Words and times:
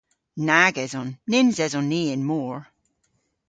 Nag 0.47 0.75
eson. 0.83 1.09
Nyns 1.31 1.57
eson 1.65 1.87
ni 1.91 2.01
y'n 2.13 2.21
mor. 2.29 2.57